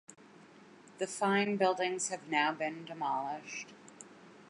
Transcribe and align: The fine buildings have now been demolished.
The 0.97 1.05
fine 1.05 1.57
buildings 1.57 2.09
have 2.09 2.27
now 2.27 2.51
been 2.53 2.85
demolished. 2.85 3.67